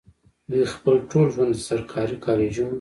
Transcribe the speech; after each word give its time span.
دوي 0.51 0.65
خپل 0.73 0.95
ټول 1.09 1.25
ژوند 1.33 1.53
د 1.57 1.63
سرکاري 1.67 2.17
کالجونو 2.25 2.69